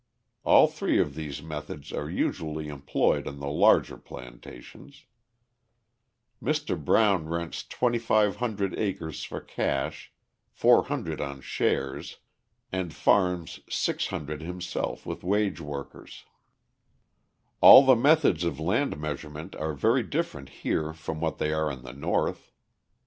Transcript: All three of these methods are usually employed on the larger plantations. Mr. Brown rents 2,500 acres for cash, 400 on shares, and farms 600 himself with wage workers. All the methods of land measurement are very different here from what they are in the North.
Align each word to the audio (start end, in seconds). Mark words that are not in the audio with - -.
All 0.43 0.65
three 0.65 0.99
of 0.99 1.13
these 1.13 1.43
methods 1.43 1.93
are 1.93 2.09
usually 2.09 2.69
employed 2.69 3.27
on 3.27 3.37
the 3.39 3.45
larger 3.51 3.97
plantations. 3.97 5.05
Mr. 6.41 6.73
Brown 6.83 7.29
rents 7.29 7.61
2,500 7.61 8.79
acres 8.79 9.23
for 9.23 9.39
cash, 9.39 10.11
400 10.49 11.21
on 11.21 11.39
shares, 11.41 12.17
and 12.71 12.95
farms 12.95 13.59
600 13.69 14.41
himself 14.41 15.05
with 15.05 15.23
wage 15.23 15.59
workers. 15.61 16.25
All 17.61 17.85
the 17.85 17.95
methods 17.95 18.43
of 18.43 18.59
land 18.59 18.97
measurement 18.99 19.55
are 19.57 19.75
very 19.75 20.01
different 20.01 20.49
here 20.49 20.93
from 20.93 21.21
what 21.21 21.37
they 21.37 21.53
are 21.53 21.69
in 21.69 21.83
the 21.83 21.93
North. 21.93 22.51